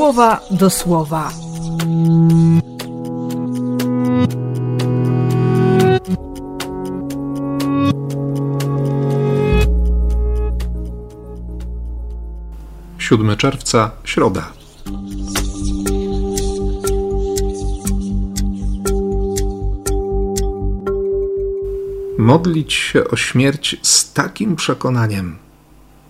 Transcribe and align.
słowa 0.00 0.40
do 0.50 0.70
słowa. 0.70 1.32
Siódmy 12.98 13.36
czerwca, 13.36 13.90
środa. 14.04 14.52
Modlić 22.18 22.72
się 22.72 23.04
o 23.04 23.16
śmierć 23.16 23.76
z 23.82 24.12
takim 24.12 24.56
przekonaniem. 24.56 25.38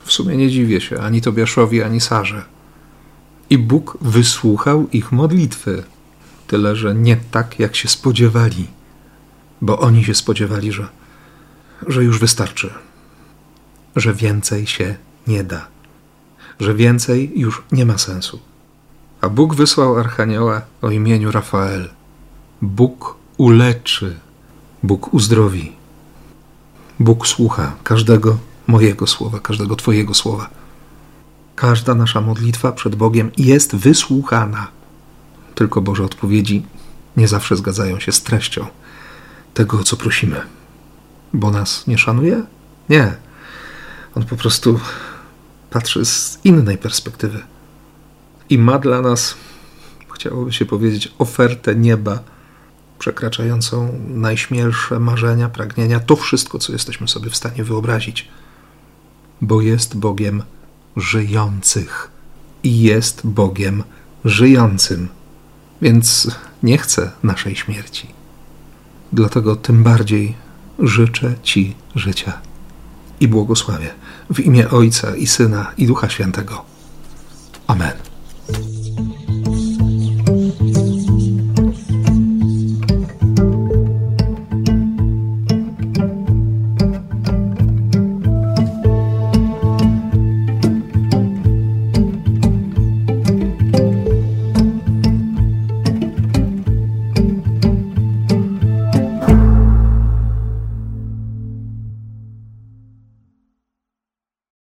W 0.04 0.12
sumie 0.12 0.36
nie 0.36 0.50
dziwię 0.50 0.80
się 0.80 1.00
ani 1.00 1.20
Tobiaszowi, 1.20 1.82
ani 1.82 2.00
Sarze. 2.00 2.59
I 3.50 3.58
Bóg 3.58 3.98
wysłuchał 4.00 4.88
ich 4.92 5.12
modlitwy, 5.12 5.84
tyle 6.46 6.76
że 6.76 6.94
nie 6.94 7.16
tak, 7.16 7.58
jak 7.58 7.76
się 7.76 7.88
spodziewali, 7.88 8.66
bo 9.60 9.78
oni 9.78 10.04
się 10.04 10.14
spodziewali, 10.14 10.72
że, 10.72 10.88
że 11.86 12.04
już 12.04 12.18
wystarczy, 12.18 12.70
że 13.96 14.14
więcej 14.14 14.66
się 14.66 14.94
nie 15.26 15.44
da, 15.44 15.66
że 16.60 16.74
więcej 16.74 17.32
już 17.40 17.62
nie 17.72 17.86
ma 17.86 17.98
sensu. 17.98 18.40
A 19.20 19.28
Bóg 19.28 19.54
wysłał 19.54 19.98
archanioła 19.98 20.62
o 20.82 20.90
imieniu 20.90 21.32
Rafael. 21.32 21.88
Bóg 22.62 23.16
uleczy, 23.36 24.16
Bóg 24.82 25.14
uzdrowi. 25.14 25.72
Bóg 27.00 27.26
słucha 27.26 27.76
każdego 27.84 28.38
mojego 28.66 29.06
słowa, 29.06 29.40
każdego 29.40 29.76
Twojego 29.76 30.14
słowa. 30.14 30.59
Każda 31.60 31.94
nasza 31.94 32.20
modlitwa 32.20 32.72
przed 32.72 32.94
Bogiem 32.94 33.30
jest 33.38 33.76
wysłuchana. 33.76 34.68
Tylko 35.54 35.80
Boże 35.80 36.04
odpowiedzi 36.04 36.62
nie 37.16 37.28
zawsze 37.28 37.56
zgadzają 37.56 38.00
się 38.00 38.12
z 38.12 38.22
treścią 38.22 38.66
tego, 39.54 39.78
o 39.78 39.84
co 39.84 39.96
prosimy. 39.96 40.40
Bo 41.32 41.50
nas 41.50 41.86
nie 41.86 41.98
szanuje? 41.98 42.42
Nie. 42.88 43.14
On 44.14 44.24
po 44.24 44.36
prostu 44.36 44.80
patrzy 45.70 46.04
z 46.04 46.38
innej 46.44 46.78
perspektywy 46.78 47.42
i 48.50 48.58
ma 48.58 48.78
dla 48.78 49.00
nas, 49.00 49.34
chciałoby 50.14 50.52
się 50.52 50.66
powiedzieć, 50.66 51.14
ofertę 51.18 51.74
nieba 51.74 52.18
przekraczającą 52.98 53.98
najśmielsze 54.08 55.00
marzenia, 55.00 55.48
pragnienia, 55.48 56.00
to 56.00 56.16
wszystko, 56.16 56.58
co 56.58 56.72
jesteśmy 56.72 57.08
sobie 57.08 57.30
w 57.30 57.36
stanie 57.36 57.64
wyobrazić, 57.64 58.28
bo 59.40 59.60
jest 59.60 59.96
Bogiem 59.96 60.42
żyjących 60.96 62.10
i 62.62 62.80
jest 62.82 63.26
Bogiem 63.26 63.82
żyjącym, 64.24 65.08
więc 65.82 66.30
nie 66.62 66.78
chce 66.78 67.10
naszej 67.22 67.56
śmierci. 67.56 68.08
Dlatego 69.12 69.56
tym 69.56 69.82
bardziej 69.82 70.34
życzę 70.78 71.34
Ci 71.42 71.74
życia 71.94 72.40
i 73.20 73.28
błogosławię 73.28 73.90
w 74.34 74.40
imię 74.40 74.70
Ojca 74.70 75.16
i 75.16 75.26
Syna 75.26 75.72
i 75.78 75.86
Ducha 75.86 76.08
Świętego. 76.08 76.64
Amen. 77.66 78.09